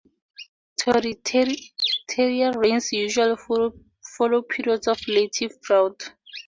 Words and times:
Torrential 0.79 2.53
rains 2.59 2.91
usually 2.91 3.35
follow 4.15 4.41
periods 4.41 4.87
of 4.87 4.97
relative 5.07 5.61
drought. 5.61 6.13